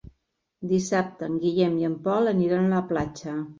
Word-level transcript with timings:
Dissabte 0.71 1.29
en 1.29 1.35
Guillem 1.45 1.77
i 1.83 1.87
en 1.91 1.99
Pol 2.09 2.33
aniran 2.35 2.67
a 2.69 2.75
la 2.75 2.83
platja. 2.93 3.41